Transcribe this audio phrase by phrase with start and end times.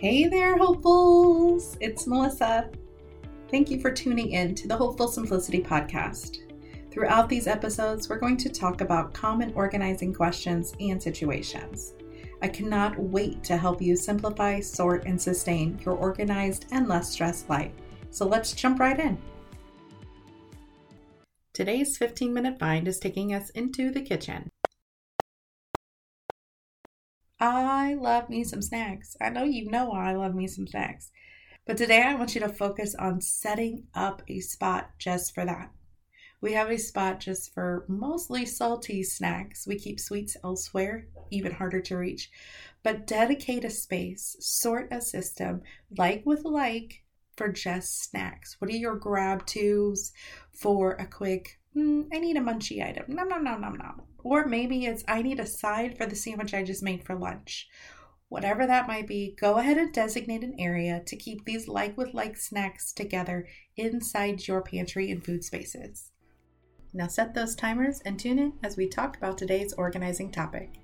[0.00, 1.76] Hey there, hopefuls!
[1.78, 2.70] It's Melissa.
[3.50, 6.38] Thank you for tuning in to the Hopeful Simplicity podcast.
[6.90, 11.92] Throughout these episodes, we're going to talk about common organizing questions and situations.
[12.40, 17.50] I cannot wait to help you simplify, sort, and sustain your organized and less stressed
[17.50, 17.72] life.
[18.08, 19.18] So let's jump right in.
[21.52, 24.50] Today's 15 minute find is taking us into the kitchen.
[27.40, 29.16] I love me some snacks.
[29.18, 31.10] I know you know I love me some snacks.
[31.66, 35.70] But today I want you to focus on setting up a spot just for that.
[36.42, 39.66] We have a spot just for mostly salty snacks.
[39.66, 42.30] We keep sweets elsewhere, even harder to reach.
[42.82, 45.62] But dedicate a space, sort a system,
[45.96, 47.04] like with like,
[47.36, 48.56] for just snacks.
[48.58, 50.12] What are your grab tos
[50.52, 53.04] for a quick, mm, I need a munchie item?
[53.08, 54.02] Nom, nom, nom, nom, nom.
[54.22, 57.68] Or maybe it's, I need a side for the sandwich I just made for lunch.
[58.28, 62.14] Whatever that might be, go ahead and designate an area to keep these like with
[62.14, 66.12] like snacks together inside your pantry and food spaces.
[66.92, 70.74] Now set those timers and tune in as we talk about today's organizing topic.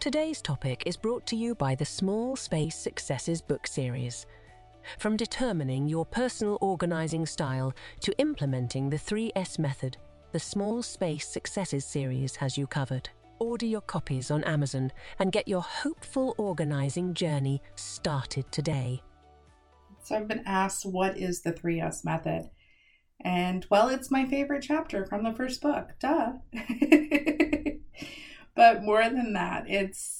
[0.00, 4.26] Today's topic is brought to you by the Small Space Successes book series.
[4.96, 9.96] From determining your personal organizing style to implementing the 3S method,
[10.32, 13.10] the Small Space Successes series has you covered.
[13.38, 19.02] Order your copies on Amazon and get your hopeful organizing journey started today.
[20.02, 22.50] So, I've been asked what is the 3S method?
[23.20, 25.90] And well, it's my favorite chapter from the first book.
[26.00, 26.32] Duh.
[28.54, 30.17] but more than that, it's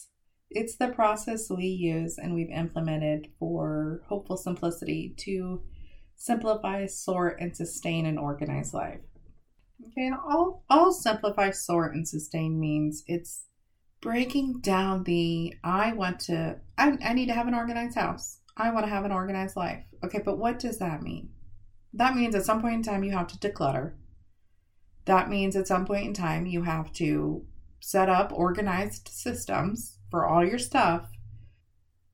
[0.51, 5.63] it's the process we use and we've implemented for hopeful simplicity to
[6.17, 9.01] simplify, sort, and sustain an organized life.
[9.87, 13.45] Okay, all all simplify, sort, and sustain means it's
[14.01, 18.41] breaking down the I want to I, I need to have an organized house.
[18.57, 19.85] I want to have an organized life.
[20.05, 21.31] Okay, but what does that mean?
[21.93, 23.93] That means at some point in time you have to declutter.
[25.05, 27.45] That means at some point in time you have to
[27.81, 31.09] set up organized systems for all your stuff.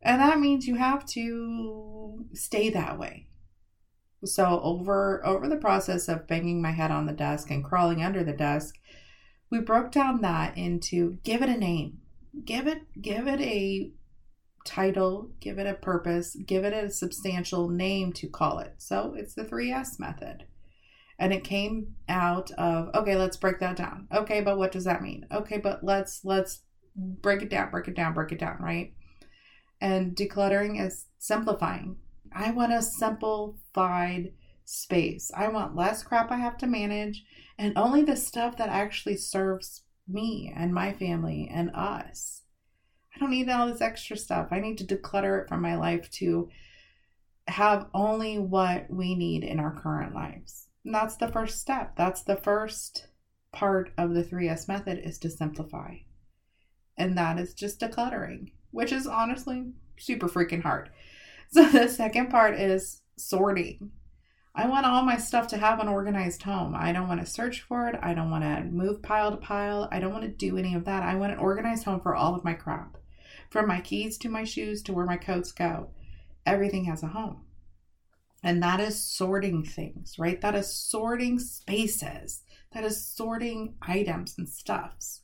[0.03, 3.27] And that means you have to stay that way.
[4.25, 8.25] So over over the process of banging my head on the desk and crawling under
[8.25, 8.77] the desk,
[9.51, 12.01] we broke down that into give it a name.
[12.45, 13.93] Give it give it a
[14.65, 18.75] title, give it a purpose, give it a substantial name to call it.
[18.79, 20.45] So it's the 3S method.
[21.19, 24.09] And it came out of okay, let's break that down.
[24.13, 25.27] Okay, but what does that mean?
[25.31, 26.63] Okay, but let's let's
[26.97, 28.93] break it down, break it down, break it down, right?
[29.81, 31.97] And decluttering is simplifying.
[32.33, 34.33] I want a simplified
[34.65, 35.31] space.
[35.37, 37.25] I want less crap I have to manage
[37.59, 42.43] and only the stuff that actually serves me and my family and us.
[43.15, 44.49] I don't need all this extra stuff.
[44.51, 46.49] I need to declutter it from my life to
[47.47, 50.67] have only what we need in our current lives.
[50.85, 51.95] And that's the first step.
[51.97, 53.09] That's the first
[53.53, 55.97] part of the 3S method is to simplify.
[56.97, 60.91] And that is just decluttering, which is honestly super freaking hard.
[61.51, 63.93] So the second part is sorting.
[64.57, 66.75] I want all my stuff to have an organized home.
[66.77, 67.97] I don't want to search for it.
[68.03, 69.89] I don't want to move pile to pile.
[69.93, 71.03] I don't want to do any of that.
[71.03, 72.97] I want an organized home for all of my crap.
[73.51, 75.91] From my keys to my shoes to where my coats go,
[76.47, 77.45] everything has a home.
[78.45, 80.41] And that is sorting things, right?
[80.41, 82.43] That is sorting spaces.
[82.73, 85.23] That is sorting items and stuffs.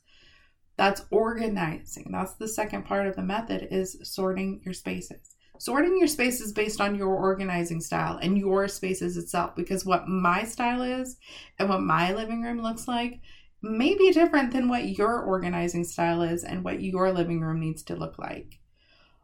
[0.81, 2.07] That's organizing.
[2.09, 5.35] That's the second part of the method is sorting your spaces.
[5.59, 10.43] Sorting your spaces based on your organizing style and your spaces itself because what my
[10.43, 11.17] style is
[11.59, 13.19] and what my living room looks like
[13.61, 17.83] may be different than what your organizing style is and what your living room needs
[17.83, 18.57] to look like.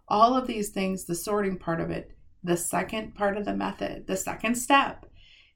[0.07, 2.11] All of these things, the sorting part of it,
[2.43, 5.07] the second part of the method, the second step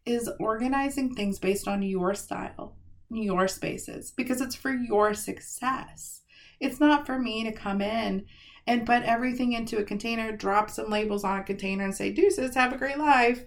[0.04, 2.76] is organizing things based on your style,
[3.12, 6.22] your spaces, because it's for your success.
[6.60, 8.26] It's not for me to come in
[8.68, 12.56] and put everything into a container, drop some labels on a container, and say, deuces,
[12.56, 13.46] have a great life.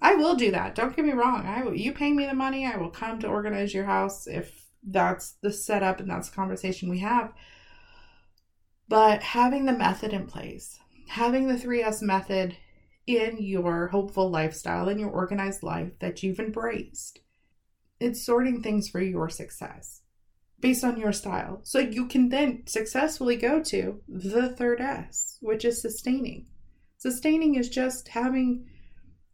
[0.00, 0.74] I will do that.
[0.74, 1.46] Don't get me wrong.
[1.46, 2.66] I will, you pay me the money.
[2.66, 6.88] I will come to organize your house if that's the setup and that's the conversation
[6.88, 7.32] we have.
[8.88, 10.78] But having the method in place,
[11.08, 12.56] having the 3S method
[13.06, 17.20] in your hopeful lifestyle, in your organized life that you've embraced,
[18.00, 20.02] it's sorting things for your success
[20.60, 21.60] based on your style.
[21.62, 26.46] So you can then successfully go to the third S, which is sustaining.
[26.98, 28.66] Sustaining is just having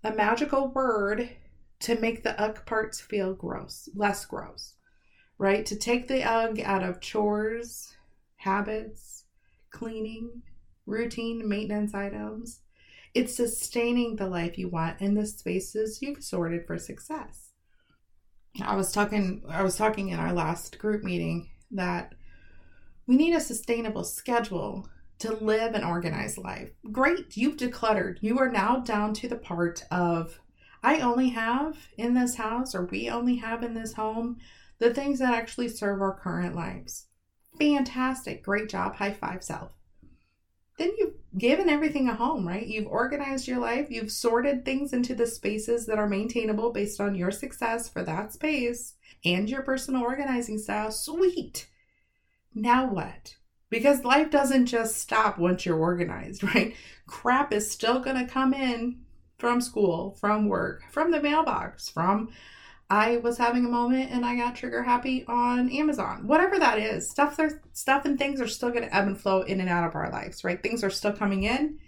[0.03, 1.31] a magical word
[1.81, 4.75] to make the ugh parts feel gross, less gross
[5.43, 5.67] right?
[5.67, 7.97] To take the ugh out of chores,
[8.37, 9.25] habits,
[9.71, 10.43] cleaning,
[10.87, 12.61] routine maintenance items.
[13.13, 17.52] It's sustaining the life you want in the spaces you've sorted for success.
[18.61, 22.15] I was talking I was talking in our last group meeting that
[23.07, 24.89] we need a sustainable schedule
[25.21, 26.71] to live an organized life.
[26.91, 28.19] Great, you've decluttered.
[28.21, 30.39] You are now down to the part of
[30.83, 34.39] I only have in this house or we only have in this home
[34.79, 37.07] the things that actually serve our current lives.
[37.59, 38.43] Fantastic.
[38.43, 38.97] Great job.
[38.97, 39.73] High five self.
[40.79, 42.67] Then you've given everything a home, right?
[42.67, 43.89] You've organized your life.
[43.91, 48.33] You've sorted things into the spaces that are maintainable based on your success for that
[48.33, 50.91] space and your personal organizing style.
[50.91, 51.69] Sweet.
[52.55, 53.37] Now what?
[53.71, 56.75] Because life doesn't just stop once you're organized, right?
[57.07, 59.01] Crap is still going to come in
[59.39, 62.31] from school, from work, from the mailbox, from
[62.93, 66.27] I was having a moment and I got trigger happy on Amazon.
[66.27, 69.41] Whatever that is, stuff there, stuff and things are still going to ebb and flow
[69.41, 70.63] in and out of our lives, right?
[70.63, 71.79] Things are still coming in.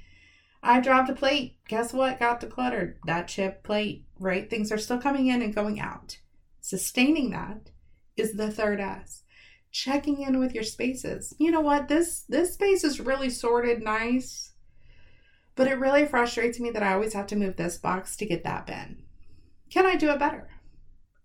[0.63, 1.59] I dropped a plate.
[1.69, 2.19] Guess what?
[2.19, 2.95] Got decluttered.
[3.05, 4.49] That chip plate, right?
[4.49, 6.21] Things are still coming in and going out.
[6.63, 7.69] Sustaining that
[8.17, 9.25] is the third S.
[9.71, 11.35] Checking in with your spaces.
[11.39, 11.89] You know what?
[11.89, 14.53] This this space is really sorted nice,
[15.55, 18.43] but it really frustrates me that I always have to move this box to get
[18.45, 19.03] that bin.
[19.69, 20.49] Can I do it better?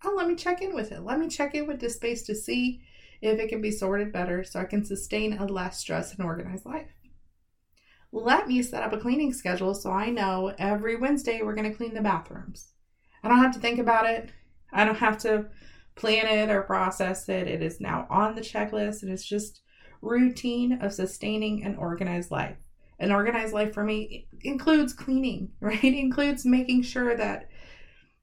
[0.04, 1.02] Oh, let me check in with it.
[1.02, 2.80] Let me check in with this space to see
[3.20, 6.64] if it can be sorted better so I can sustain a less stress and organized
[6.64, 6.88] life.
[8.12, 11.76] Let me set up a cleaning schedule so I know every Wednesday we're going to
[11.76, 12.72] clean the bathrooms.
[13.22, 14.30] I don't have to think about it.
[14.72, 15.46] I don't have to
[15.94, 17.46] plan it or process it.
[17.46, 19.60] It is now on the checklist and it's just
[20.02, 22.56] routine of sustaining an organized life.
[22.98, 25.82] An organized life for me includes cleaning, right?
[25.82, 27.48] It includes making sure that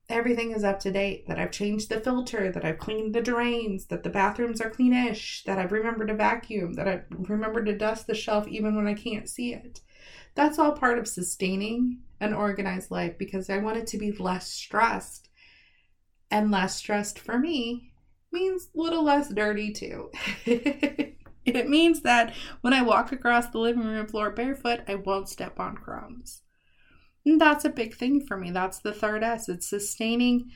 [0.09, 3.88] everything is up to date, that I've changed the filter, that I've cleaned the drains,
[3.88, 8.07] that the bathrooms are cleanish, that I've remembered to vacuum, that I've remembered to dust
[8.07, 9.81] the shelf even when I can't see it.
[10.36, 14.48] That's all part of sustaining an organized life because I want it to be less
[14.48, 15.30] stressed.
[16.30, 17.94] And less stressed for me
[18.31, 20.12] means a little less dirty too.
[20.45, 25.60] it means that when I walk across the living room floor barefoot, I won't step
[25.60, 26.42] on crumbs.
[27.27, 28.51] And that's a big thing for me.
[28.51, 29.50] That's the third S.
[29.50, 30.50] It's sustaining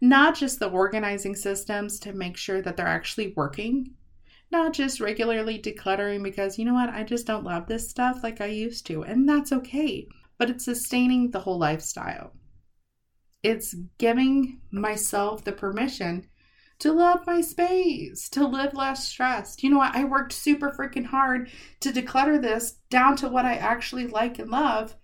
[0.00, 3.94] not just the organizing systems to make sure that they're actually working,
[4.50, 8.40] not just regularly decluttering because, you know what, I just don't love this stuff like
[8.40, 9.04] I used to.
[9.04, 10.08] And that's okay.
[10.36, 12.32] But it's sustaining the whole lifestyle.
[13.44, 16.26] It's giving myself the permission
[16.80, 19.62] to love my space, to live less stressed.
[19.62, 19.94] You know what?
[19.94, 21.50] I worked super freaking hard
[21.80, 24.96] to declutter this down to what I actually like and love.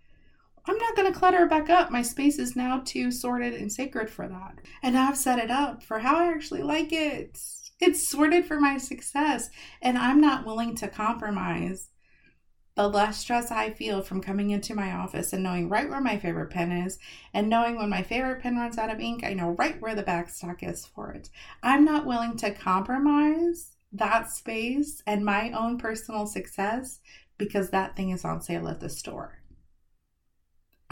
[0.67, 1.91] I'm not going to clutter back up.
[1.91, 4.59] My space is now too sorted and sacred for that.
[4.83, 7.39] And I've set it up for how I actually like it.
[7.81, 9.51] It's sorted for my success.
[9.81, 11.89] And I'm not willing to compromise
[12.75, 16.17] the less stress I feel from coming into my office and knowing right where my
[16.17, 16.99] favorite pen is,
[17.35, 20.03] and knowing when my favorite pen runs out of ink, I know right where the
[20.03, 21.29] backstock is for it.
[21.63, 27.01] I'm not willing to compromise that space and my own personal success
[27.37, 29.42] because that thing is on sale at the store.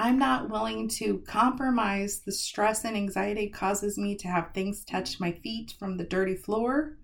[0.01, 5.21] I'm not willing to compromise the stress and anxiety causes me to have things touch
[5.21, 6.97] my feet from the dirty floor.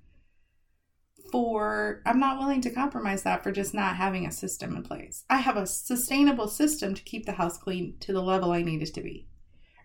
[1.30, 5.24] For I'm not willing to compromise that for just not having a system in place.
[5.28, 8.80] I have a sustainable system to keep the house clean to the level I need
[8.80, 9.28] it to be.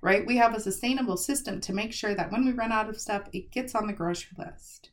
[0.02, 0.26] Right?
[0.26, 3.24] We have a sustainable system to make sure that when we run out of stuff,
[3.34, 4.92] it gets on the grocery list.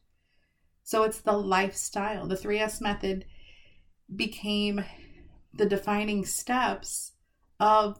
[0.83, 2.26] So it's the lifestyle.
[2.26, 3.26] The 3S method
[4.16, 4.85] became
[5.54, 7.12] the defining steps
[7.61, 7.99] of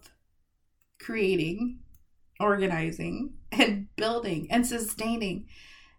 [1.01, 1.81] creating,
[2.41, 5.47] organizing, and building and sustaining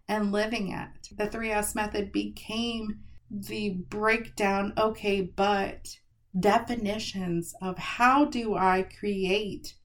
[0.08, 1.10] and living at.
[1.18, 3.00] The 3S method became
[3.30, 5.98] the breakdown, okay, but
[6.40, 9.76] definitions of how do I create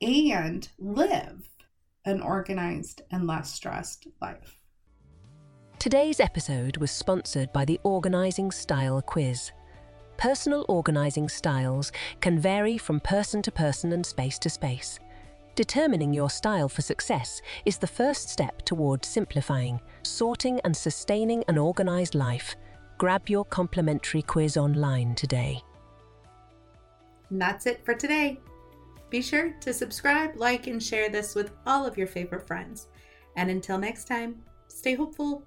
[0.00, 1.48] and live
[2.04, 4.60] an organized and less stressed life.
[5.78, 9.52] Today's episode was sponsored by the Organizing Style Quiz.
[10.18, 14.98] Personal organising styles can vary from person to person and space to space.
[15.54, 21.58] Determining your style for success is the first step towards simplifying, sorting, and sustaining an
[21.58, 22.56] organised life.
[22.98, 25.62] Grab your complimentary quiz online today.
[27.30, 28.40] And that's it for today.
[29.10, 32.88] Be sure to subscribe, like, and share this with all of your favorite friends.
[33.36, 35.44] And until next time, stay hopeful,